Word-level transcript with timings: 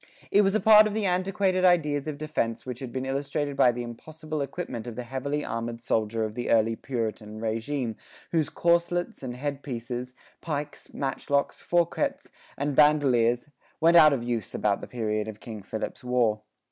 It 0.31 0.41
was 0.41 0.55
a 0.55 0.59
part 0.59 0.87
of 0.87 0.95
the 0.95 1.05
antiquated 1.05 1.63
ideas 1.63 2.07
of 2.07 2.17
defense 2.17 2.65
which 2.65 2.79
had 2.79 2.91
been 2.91 3.05
illustrated 3.05 3.55
by 3.55 3.71
the 3.71 3.83
impossible 3.83 4.41
equipment 4.41 4.87
of 4.87 4.95
the 4.95 5.03
heavily 5.03 5.45
armored 5.45 5.79
soldier 5.79 6.23
of 6.23 6.33
the 6.33 6.49
early 6.49 6.75
Puritan 6.75 7.39
régime 7.39 7.93
whose 8.31 8.49
corslets 8.49 9.21
and 9.21 9.35
head 9.35 9.61
pieces, 9.61 10.15
pikes, 10.41 10.87
matchlocks, 10.91 11.61
fourquettes 11.61 12.31
and 12.57 12.75
bandoleers, 12.75 13.49
went 13.79 13.95
out 13.95 14.11
of 14.11 14.23
use 14.23 14.55
about 14.55 14.81
the 14.81 14.87
period 14.87 15.27
of 15.27 15.39
King 15.39 15.61
Philip's 15.61 16.03
War. 16.03 16.41